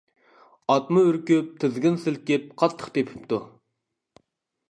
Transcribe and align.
ئاتمۇ 0.75 1.03
ئۈركۈپ، 1.09 1.51
تىزگىن 1.63 1.99
سىلكىپ، 2.05 2.49
قاتتىق 2.63 2.91
تېپىپتۇ. 2.95 3.41